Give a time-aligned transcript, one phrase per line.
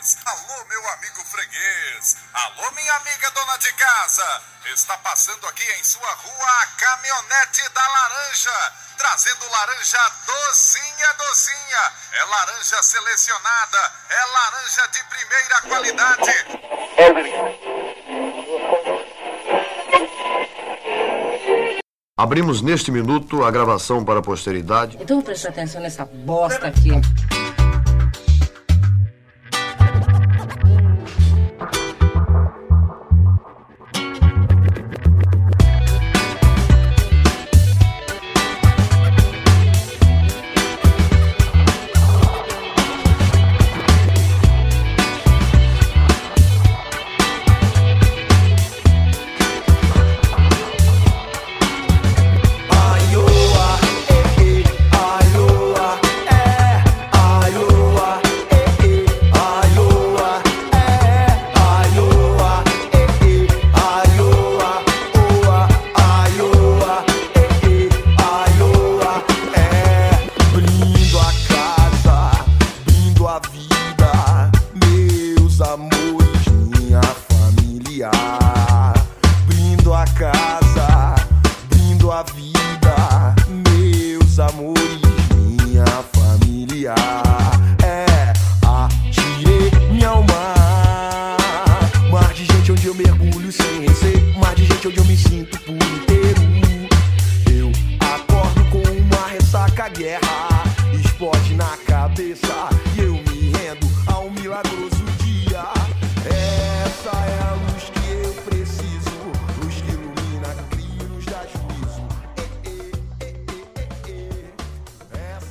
[0.00, 2.16] Alô, meu amigo freguês.
[2.32, 4.42] Alô, minha amiga dona de casa.
[4.72, 8.72] Está passando aqui em sua rua a caminhonete da laranja.
[8.96, 11.92] Trazendo laranja docinha, docinha.
[12.12, 13.92] É laranja selecionada.
[14.08, 16.32] É laranja de primeira qualidade.
[22.16, 24.96] Abrimos neste minuto a gravação para a posteridade.
[24.98, 26.90] Então preste atenção nessa bosta aqui.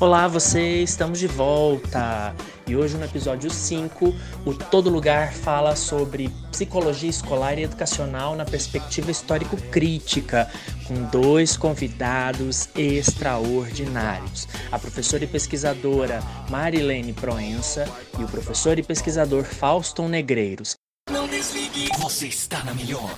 [0.02, 2.33] Olá, você, estamos de volta.
[2.66, 8.45] E hoje no episódio 5, o Todo Lugar fala sobre psicologia escolar e educacional na
[8.45, 10.50] perspectiva histórico-crítica,
[10.88, 17.86] com dois convidados extraordinários: a professora e pesquisadora Marilene Proença
[18.17, 20.76] e o professor e pesquisador Fauston Negreiros.
[21.99, 23.17] Você está na melhor.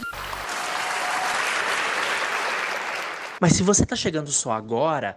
[3.41, 5.15] Mas se você está chegando só agora,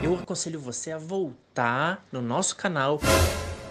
[0.00, 3.00] eu aconselho você a voltar no nosso canal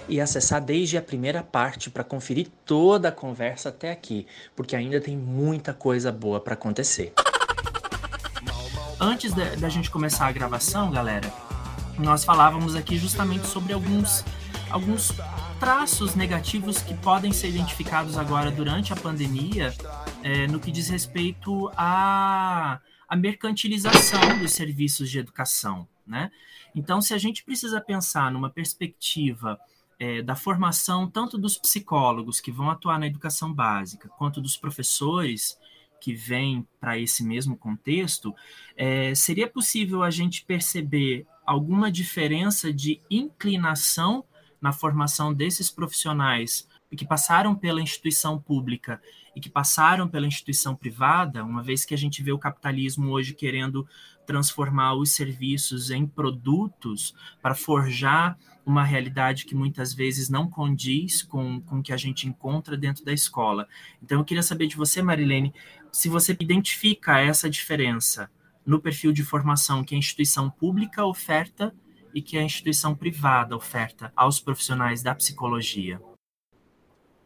[0.10, 5.00] e acessar desde a primeira parte para conferir toda a conversa até aqui, porque ainda
[5.00, 7.14] tem muita coisa boa para acontecer.
[9.00, 11.32] Antes da, da gente começar a gravação, galera,
[11.98, 14.26] nós falávamos aqui justamente sobre alguns,
[14.70, 15.14] alguns
[15.64, 19.74] traços negativos que podem ser identificados agora durante a pandemia
[20.22, 25.88] é, no que diz respeito à, à mercantilização dos serviços de educação.
[26.06, 26.30] Né?
[26.76, 29.58] Então, se a gente precisa pensar numa perspectiva
[29.98, 35.58] é, da formação tanto dos psicólogos que vão atuar na educação básica, quanto dos professores
[36.02, 38.36] que vêm para esse mesmo contexto,
[38.76, 44.26] é, seria possível a gente perceber alguma diferença de inclinação
[44.64, 46.66] na formação desses profissionais
[46.96, 49.02] que passaram pela instituição pública
[49.36, 53.34] e que passaram pela instituição privada, uma vez que a gente vê o capitalismo hoje
[53.34, 53.86] querendo
[54.26, 61.60] transformar os serviços em produtos para forjar uma realidade que muitas vezes não condiz com,
[61.60, 63.68] com o que a gente encontra dentro da escola.
[64.02, 65.54] Então, eu queria saber de você, Marilene,
[65.92, 68.32] se você identifica essa diferença
[68.66, 71.76] no perfil de formação que a instituição pública oferta
[72.14, 76.00] e que a instituição privada oferta aos profissionais da psicologia.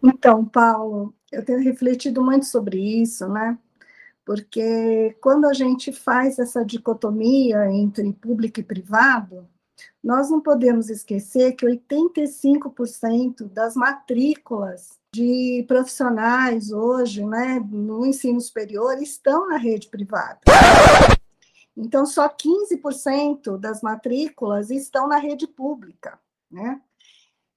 [0.01, 3.57] Então, Paulo, eu tenho refletido muito sobre isso, né?
[4.25, 9.47] Porque quando a gente faz essa dicotomia entre público e privado,
[10.03, 19.01] nós não podemos esquecer que 85% das matrículas de profissionais hoje, né, no ensino superior,
[19.01, 20.39] estão na rede privada.
[21.77, 26.19] Então, só 15% das matrículas estão na rede pública,
[26.49, 26.81] né?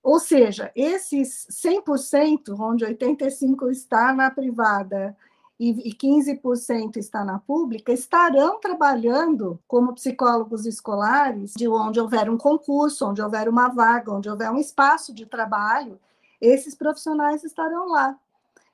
[0.03, 5.17] Ou seja, esses 100%, onde 85% está na privada
[5.59, 13.07] e 15% está na pública, estarão trabalhando como psicólogos escolares, de onde houver um concurso,
[13.07, 16.01] onde houver uma vaga, onde houver um espaço de trabalho,
[16.41, 18.19] esses profissionais estarão lá.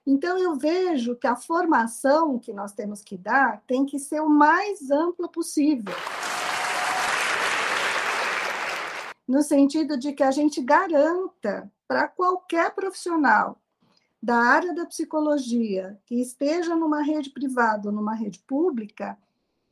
[0.06, 4.28] Então, eu vejo que a formação que nós temos que dar tem que ser o
[4.28, 5.92] mais ampla possível.
[9.26, 13.60] No sentido de que a gente garanta para qualquer profissional
[14.22, 19.18] da área da psicologia que esteja numa rede privada ou numa rede pública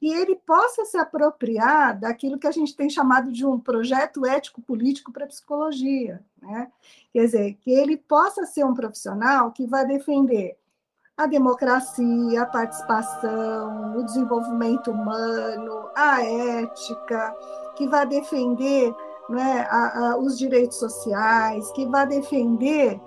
[0.05, 5.11] que ele possa se apropriar daquilo que a gente tem chamado de um projeto ético-político
[5.11, 6.23] para a psicologia.
[6.43, 6.71] Né?
[7.11, 10.59] Quer dizer, que ele possa ser um profissional que vai defender
[11.17, 17.35] a democracia, a participação, o desenvolvimento humano, a ética,
[17.75, 18.95] que vai defender
[19.31, 23.01] né, a, a, os direitos sociais, que vai defender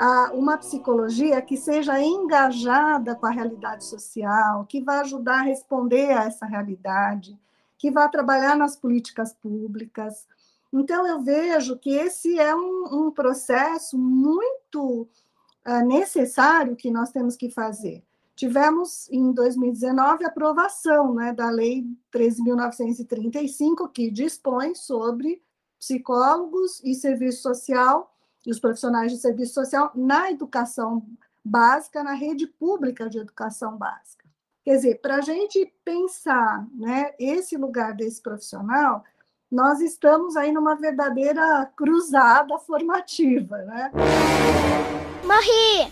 [0.00, 6.10] a, uma psicologia que seja engajada com a realidade social, que vai ajudar a responder
[6.12, 7.38] a essa realidade,
[7.76, 10.26] que vai trabalhar nas políticas públicas.
[10.72, 15.06] Então, eu vejo que esse é um, um processo muito
[15.66, 18.02] uh, necessário que nós temos que fazer.
[18.34, 25.42] Tivemos, em 2019, a aprovação né, da Lei 13.935, que dispõe sobre
[25.78, 28.10] psicólogos e serviço social
[28.46, 31.06] e os profissionais de serviço social na educação
[31.44, 34.28] básica, na rede pública de educação básica.
[34.64, 39.04] Quer dizer, para a gente pensar né, esse lugar desse profissional,
[39.50, 43.58] nós estamos aí numa verdadeira cruzada formativa.
[43.58, 43.90] Né?
[45.24, 45.90] Morri!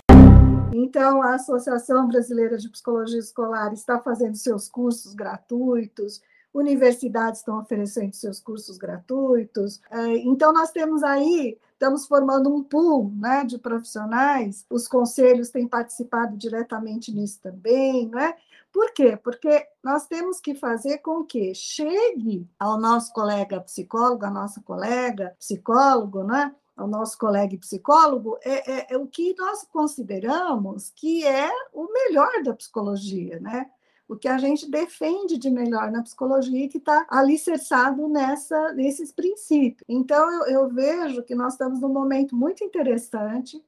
[0.72, 6.22] Então, a Associação Brasileira de Psicologia Escolar está fazendo seus cursos gratuitos,
[6.52, 9.80] universidades estão oferecendo seus cursos gratuitos.
[9.90, 15.68] É, então, nós temos aí, estamos formando um pool né, de profissionais, os conselhos têm
[15.68, 18.36] participado diretamente nisso também, não é?
[18.72, 19.16] Por quê?
[19.16, 25.34] Porque nós temos que fazer com que chegue ao nosso colega psicólogo, a nossa colega
[25.38, 26.54] psicólogo, né?
[26.76, 32.42] ao nosso colega psicólogo, é, é, é, o que nós consideramos que é o melhor
[32.44, 33.68] da psicologia, né?
[34.08, 39.84] O que a gente defende de melhor na psicologia que está alicerçado nessa, nesses princípios.
[39.86, 43.62] Então, eu, eu vejo que nós estamos num momento muito interessante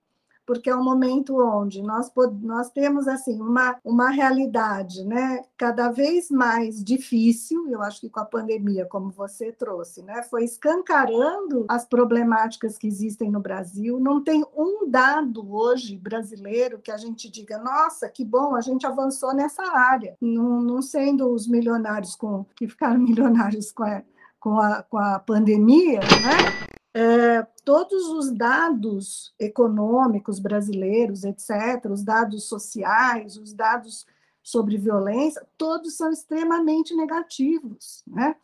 [0.46, 2.10] porque é um momento onde nós,
[2.42, 8.20] nós temos assim uma, uma realidade né, cada vez mais difícil, eu acho que com
[8.20, 14.00] a pandemia, como você trouxe, né, foi escancarando as problemáticas que existem no Brasil.
[14.00, 18.86] Não tem um dado hoje brasileiro que a gente diga, nossa, que bom, a gente
[18.86, 24.02] avançou nessa área, não, não sendo os milionários com que ficaram milionários com a,
[24.38, 26.69] com a, com a pandemia, né?
[26.92, 34.06] É, todos os dados econômicos brasileiros, etc., os dados sociais, os dados
[34.42, 38.02] sobre violência, todos são extremamente negativos.
[38.06, 38.34] Né?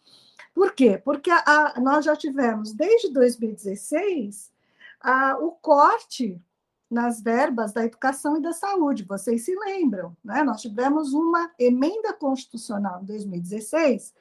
[0.54, 1.00] Por quê?
[1.04, 4.52] Porque a, a, nós já tivemos, desde 2016,
[5.00, 6.40] a, o corte
[6.88, 10.44] nas verbas da educação e da saúde, vocês se lembram, né?
[10.44, 14.14] Nós tivemos uma emenda constitucional em 2016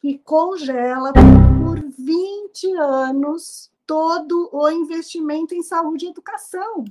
[0.00, 6.82] que congela por 20 anos todo o investimento em saúde e educação.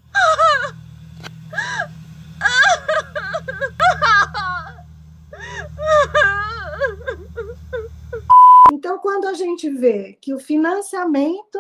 [8.72, 11.58] Então, quando a gente vê que o financiamento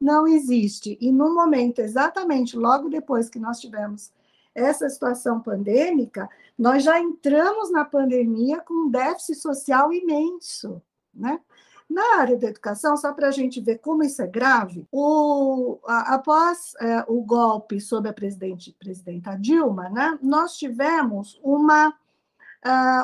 [0.00, 4.12] não existe, e no momento exatamente logo depois que nós tivemos
[4.54, 10.80] essa situação pandêmica, nós já entramos na pandemia com um déficit social imenso,
[11.12, 11.40] né?
[11.88, 16.14] Na área da educação, só para a gente ver como isso é grave, o, a,
[16.14, 21.94] após é, o golpe sobre a presidente, presidenta Dilma, né, nós tivemos uma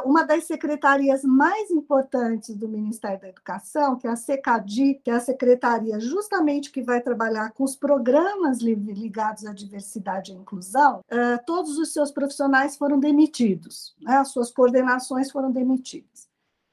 [0.05, 5.15] uma das secretarias mais importantes do Ministério da Educação, que é a SECADI, que é
[5.15, 11.44] a secretaria justamente que vai trabalhar com os programas ligados à diversidade e inclusão, uh,
[11.44, 14.17] todos os seus profissionais foram demitidos, né?
[14.17, 16.30] as suas coordenações foram demitidas.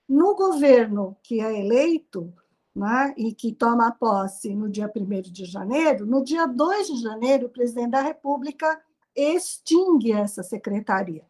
[0.08, 2.34] No governo que é eleito,
[2.76, 7.48] né, e que toma posse no dia 1 de janeiro, no dia 2 de janeiro,
[7.48, 8.80] o presidente da República
[9.16, 11.26] extingue essa secretaria.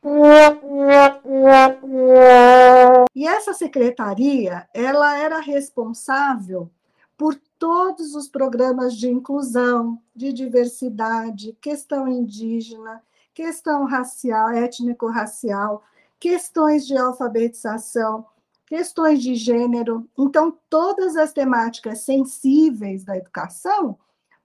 [3.16, 6.70] E essa secretaria, ela era responsável
[7.18, 13.02] por todos os programas de inclusão, de diversidade, questão indígena,
[13.34, 15.82] questão racial, étnico-racial,
[16.20, 18.26] questões de alfabetização,
[18.68, 20.08] questões de gênero.
[20.18, 23.98] Então, todas as temáticas sensíveis da educação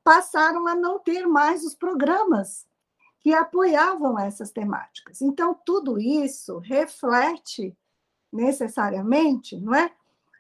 [0.03, 2.67] passaram a não ter mais os programas
[3.21, 5.21] que apoiavam essas temáticas.
[5.21, 7.77] Então, tudo isso reflete
[8.33, 9.93] necessariamente, não é,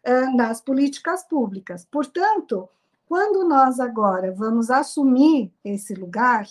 [0.05, 1.85] eh, nas políticas públicas.
[1.85, 2.69] Portanto,
[3.07, 6.47] quando nós agora vamos assumir esse lugar,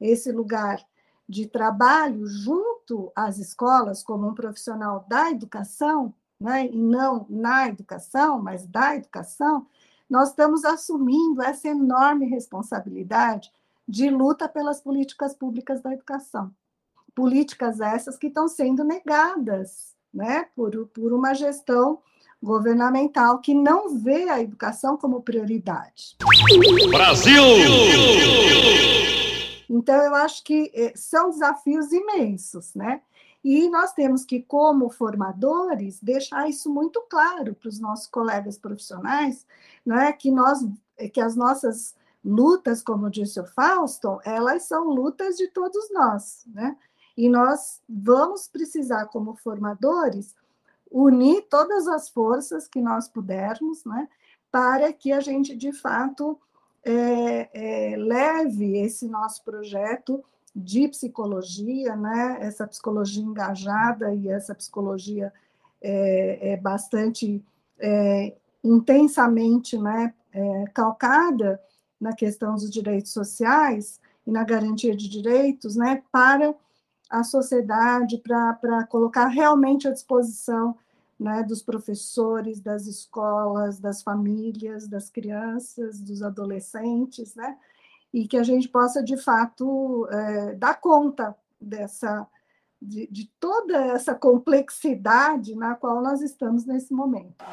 [0.00, 0.80] esse lugar
[1.28, 8.42] de trabalho junto às escolas como um profissional da educação, né, e não na educação,
[8.42, 9.66] mas da educação,
[10.08, 13.50] nós estamos assumindo essa enorme responsabilidade
[13.88, 16.50] de luta pelas políticas públicas da educação.
[17.14, 22.00] Políticas essas que estão sendo negadas né, por, por uma gestão
[22.42, 26.16] governamental que não vê a educação como prioridade.
[26.90, 27.42] Brasil!
[29.68, 33.00] Então, eu acho que eh, são desafios imensos, né?
[33.48, 39.46] E nós temos que, como formadores, deixar isso muito claro para os nossos colegas profissionais,
[39.84, 40.66] não é que nós,
[41.12, 46.76] que as nossas lutas, como disse o Fausto, elas são lutas de todos nós, né?
[47.16, 50.34] E nós vamos precisar, como formadores,
[50.90, 54.08] unir todas as forças que nós pudermos, né,
[54.50, 56.36] para que a gente, de fato,
[56.84, 60.24] é, é, leve esse nosso projeto
[60.56, 65.30] de psicologia, né, essa psicologia engajada e essa psicologia
[65.82, 67.44] é, é bastante
[67.78, 68.34] é,
[68.64, 71.60] intensamente né, é, calcada
[72.00, 76.54] na questão dos direitos sociais e na garantia de direitos, né, para
[77.10, 80.74] a sociedade, para colocar realmente à disposição
[81.20, 87.58] né, dos professores, das escolas, das famílias, das crianças, dos adolescentes, né,
[88.16, 92.26] e que a gente possa, de fato, é, dar conta dessa,
[92.80, 97.44] de, de, toda essa complexidade na qual nós estamos nesse momento.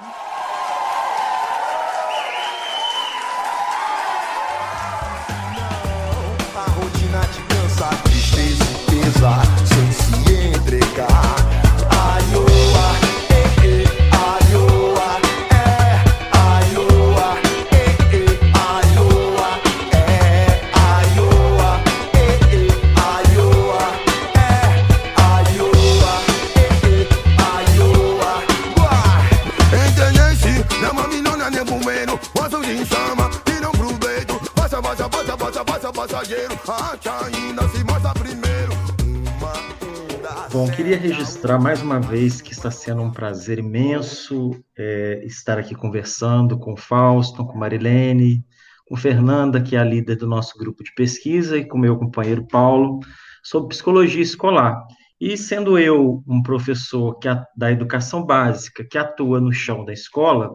[40.83, 46.59] Queria registrar mais uma vez que está sendo um prazer imenso é, estar aqui conversando
[46.59, 48.45] com o Fausto, com Marilene,
[48.85, 52.45] com Fernanda, que é a líder do nosso grupo de pesquisa, e com meu companheiro
[52.45, 52.99] Paulo,
[53.41, 54.77] sobre psicologia escolar.
[55.21, 60.51] E sendo eu um professor que, da educação básica que atua no chão da escola,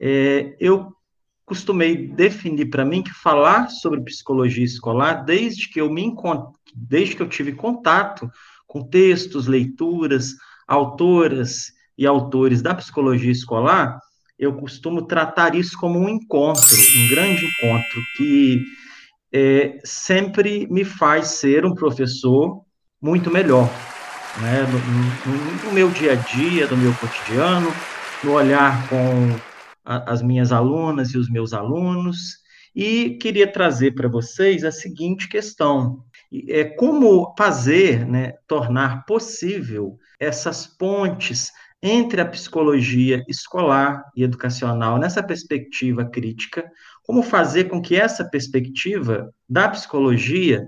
[0.00, 0.90] é, eu
[1.44, 6.16] costumei definir para mim que falar sobre psicologia escolar, desde que eu me
[6.74, 8.30] desde que eu tive contato
[8.70, 10.36] com textos, leituras,
[10.66, 13.98] autoras e autores da psicologia escolar,
[14.38, 18.62] eu costumo tratar isso como um encontro, um grande encontro, que
[19.32, 22.64] é, sempre me faz ser um professor
[23.02, 23.68] muito melhor.
[24.40, 24.62] Né?
[24.62, 27.74] No, no, no, meu dia a dia, no meu cotidiano,
[28.22, 29.36] no olhar com
[29.84, 32.38] a, as minhas alunas e os meus alunos,
[32.72, 36.04] e queria trazer para vocês a seguinte questão:
[36.48, 41.50] é como fazer, né, tornar possível essas pontes
[41.82, 46.70] entre a psicologia escolar e educacional nessa perspectiva crítica,
[47.02, 50.66] como fazer com que essa perspectiva da psicologia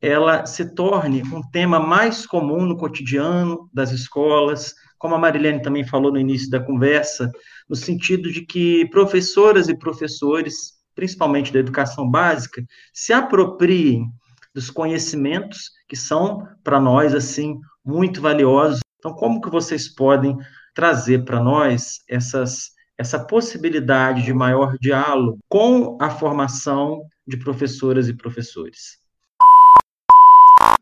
[0.00, 5.84] ela se torne um tema mais comum no cotidiano das escolas, como a Marilene também
[5.84, 7.30] falou no início da conversa,
[7.68, 14.06] no sentido de que professoras e professores, principalmente da educação básica, se apropriem
[14.54, 18.80] dos conhecimentos que são para nós assim muito valiosos.
[18.98, 20.36] Então, como que vocês podem
[20.74, 28.12] trazer para nós essas essa possibilidade de maior diálogo com a formação de professoras e
[28.12, 28.98] professores?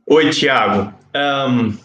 [0.06, 0.94] Oi, Tiago.
[1.14, 1.76] Um,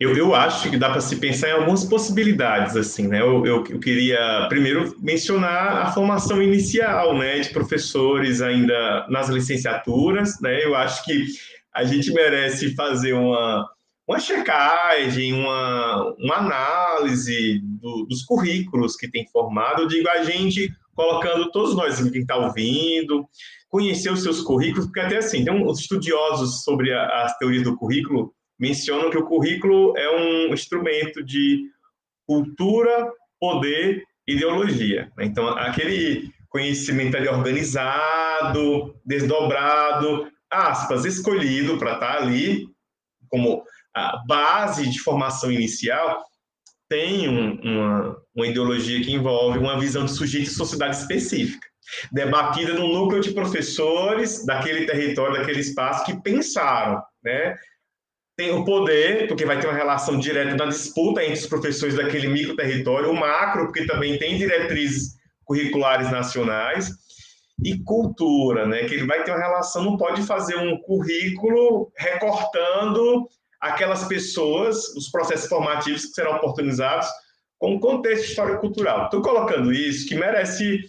[0.00, 3.20] eu, eu acho que dá para se pensar em algumas possibilidades, assim, né?
[3.20, 10.40] Eu, eu, eu, queria primeiro mencionar a formação inicial, né, de professores ainda nas licenciaturas,
[10.40, 10.64] né?
[10.64, 11.26] Eu acho que
[11.74, 13.68] a gente merece fazer uma,
[14.08, 19.82] uma checagem, uma, uma análise do, dos currículos que tem formado.
[19.82, 23.28] Eu digo a gente colocando todos nós que está ouvindo,
[23.68, 28.32] conhecer os seus currículos, porque até assim, tem uns estudiosos sobre as teorias do currículo
[28.60, 31.64] mencionam que o currículo é um instrumento de
[32.26, 35.10] cultura, poder ideologia.
[35.16, 35.24] Né?
[35.24, 42.66] Então, aquele conhecimento ali organizado, desdobrado, aspas, escolhido para estar tá ali
[43.28, 43.62] como
[43.94, 46.22] a base de formação inicial,
[46.88, 51.66] tem um, uma, uma ideologia que envolve uma visão de sujeito e sociedade específica,
[52.10, 57.56] debatida no núcleo de professores daquele território, daquele espaço, que pensaram, né?
[58.40, 62.26] Tem o poder, porque vai ter uma relação direta na disputa entre os professores daquele
[62.26, 66.90] micro território, o macro, porque também tem diretrizes curriculares nacionais,
[67.62, 68.84] e cultura, né?
[68.84, 73.28] Que ele vai ter uma relação, não pode fazer um currículo recortando
[73.60, 77.08] aquelas pessoas, os processos formativos que serão oportunizados
[77.58, 79.04] com o contexto histórico-cultural.
[79.04, 80.80] Estou colocando isso, que merece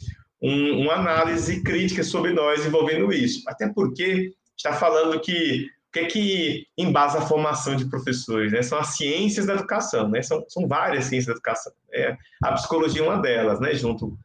[0.41, 5.99] um, uma análise crítica sobre nós envolvendo isso, até porque está falando que o que
[5.99, 8.53] é que embasa a formação de professores?
[8.53, 8.61] Né?
[8.61, 10.21] São as ciências da educação, né?
[10.21, 11.73] são, são várias ciências da educação.
[11.93, 13.73] É, a psicologia é uma delas, né?
[13.73, 14.17] junto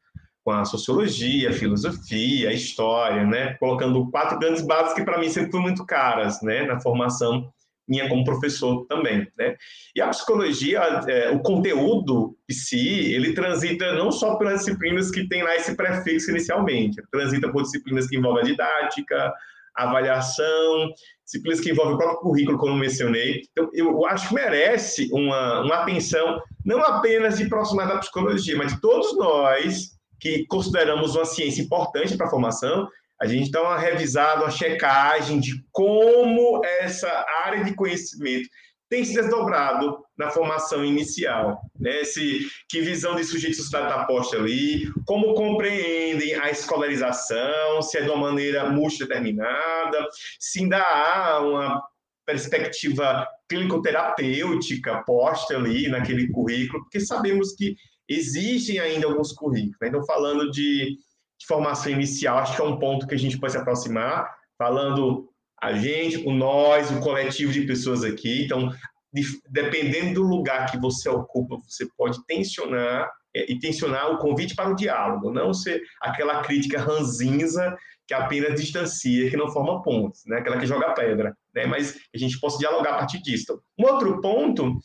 [0.45, 3.55] com a sociologia, a filosofia, a história, né?
[3.55, 6.65] colocando quatro grandes bases que para mim sempre foram muito caras né?
[6.65, 7.53] na formação
[7.89, 9.55] minha como professor também, né?
[9.95, 15.29] E a psicologia, é, o conteúdo em si, ele transita não só pelas disciplinas que
[15.29, 19.33] tem lá esse prefixo inicialmente, transita por disciplinas que envolvem a didática,
[19.77, 20.91] avaliação,
[21.25, 23.43] disciplinas que envolvem o próprio currículo, como mencionei.
[23.51, 28.75] Então, eu acho que merece uma, uma atenção, não apenas de profissionais da psicologia, mas
[28.75, 32.89] de todos nós que consideramos uma ciência importante para a formação,
[33.21, 37.09] a gente dá uma revisada, uma checagem de como essa
[37.45, 38.49] área de conhecimento
[38.89, 42.05] tem se desdobrado na formação inicial, né?
[42.05, 47.99] Se, que visão de sujeito e sociedade está posta ali, como compreendem a escolarização, se
[47.99, 50.07] é de uma maneira multideterminada,
[50.39, 51.83] se ainda há uma
[52.25, 57.77] perspectiva clínico-terapêutica posta ali naquele currículo, porque sabemos que
[58.09, 59.77] existem ainda alguns currículos.
[59.81, 59.89] Né?
[59.89, 60.97] Então, falando de,
[61.39, 64.29] de formação inicial, acho que é um ponto que a gente pode se aproximar,
[64.59, 65.29] falando
[65.63, 68.45] a gente, o nós, o coletivo de pessoas aqui.
[68.45, 68.71] Então,
[69.13, 74.55] de, dependendo do lugar que você ocupa, você pode tensionar é, e tensionar o convite
[74.55, 80.23] para o diálogo, não ser aquela crítica ranzinza que apenas distancia, que não forma pontos,
[80.27, 80.39] né?
[80.39, 81.67] aquela que joga pedra, né?
[81.67, 83.45] mas a gente possa dialogar a partir disso.
[83.45, 84.79] Então, um outro ponto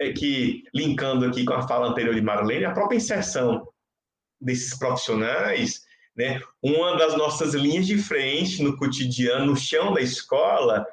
[0.00, 3.66] é que, linkando aqui com a fala anterior de Marlene, a própria inserção
[4.40, 5.80] desses profissionais
[6.16, 6.40] né?
[6.62, 10.86] Uma das nossas linhas de frente no cotidiano, no chão da escola,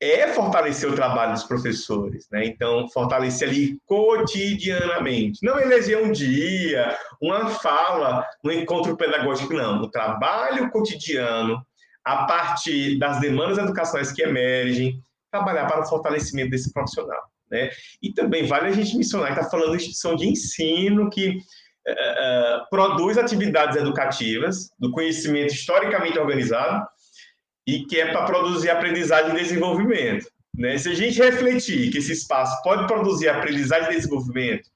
[0.00, 2.44] é fortalecer o trabalho dos professores, né?
[2.44, 5.38] Então, fortalecer ali cotidianamente.
[5.44, 9.80] Não eleger um dia, uma fala no encontro pedagógico, não.
[9.80, 11.64] O trabalho cotidiano,
[12.04, 17.70] a partir das demandas educacionais que emergem, trabalhar para o fortalecimento desse profissional, né?
[18.02, 21.38] E também vale a gente mencionar que está falando de instituição de ensino que
[21.88, 26.86] uh, produz atividades educativas do conhecimento historicamente organizado
[27.66, 30.26] e que é para produzir aprendizagem e desenvolvimento.
[30.56, 30.76] Né?
[30.78, 34.70] Se a gente refletir que esse espaço pode produzir aprendizagem e desenvolvimento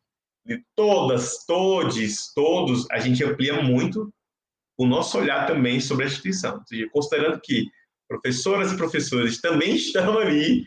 [0.45, 4.13] de todas, todes, todos, a gente amplia muito
[4.79, 6.57] o nosso olhar também sobre a instituição.
[6.57, 7.67] Ou seja, considerando que
[8.09, 10.65] professoras e professores também estão ali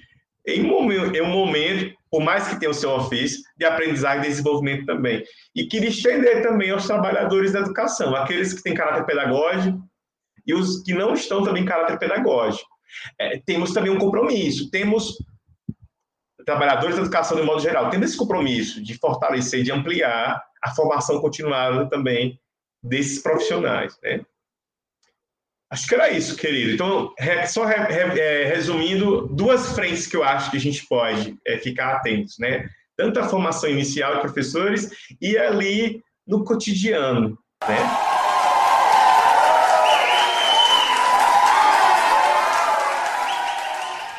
[0.55, 4.29] em um momento, um momento por mais que tenha o seu ofício, de aprendizagem e
[4.29, 5.23] desenvolvimento também.
[5.55, 9.79] E queria estender também aos trabalhadores da educação, aqueles que têm caráter pedagógico
[10.45, 12.67] e os que não estão também em caráter pedagógico.
[13.19, 15.17] É, temos também um compromisso, temos
[16.45, 21.21] trabalhadores da educação de modo geral, temos esse compromisso de fortalecer, de ampliar a formação
[21.21, 22.39] continuada também
[22.81, 24.21] desses profissionais, né?
[25.71, 26.71] Acho que era isso, querido.
[26.71, 27.13] Então,
[27.47, 32.39] só é, resumindo, duas frentes que eu acho que a gente pode é, ficar atentos,
[32.39, 32.67] né?
[32.97, 34.89] Tanto a formação inicial de professores
[35.21, 37.77] e ali no cotidiano, né?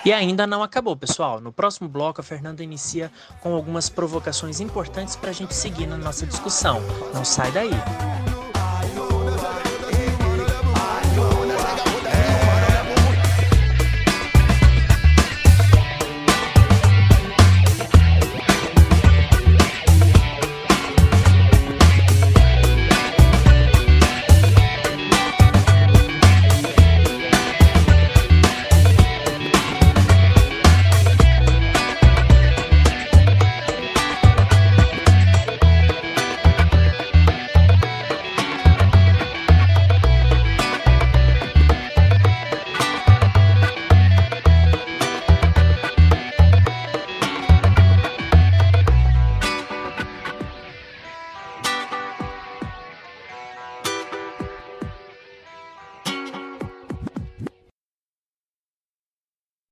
[0.05, 1.41] E ainda não acabou, pessoal.
[1.41, 3.11] No próximo bloco, a Fernanda inicia
[3.43, 6.81] com algumas provocações importantes para a gente seguir na nossa discussão.
[7.13, 7.71] Não sai daí.